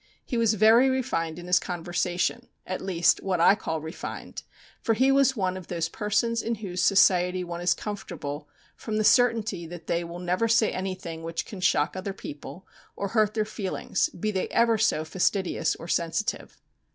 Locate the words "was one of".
5.11-5.67